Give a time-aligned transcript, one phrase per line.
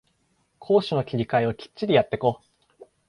[0.57, 2.41] 攻守の切り替えをきっちりやってこ